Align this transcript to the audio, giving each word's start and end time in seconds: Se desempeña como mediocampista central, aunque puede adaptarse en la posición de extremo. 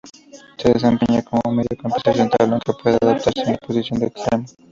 Se 0.57 0.73
desempeña 0.73 1.21
como 1.21 1.53
mediocampista 1.55 2.11
central, 2.15 2.49
aunque 2.53 2.73
puede 2.81 2.95
adaptarse 2.99 3.43
en 3.45 3.51
la 3.51 3.57
posición 3.59 3.99
de 3.99 4.07
extremo. 4.07 4.45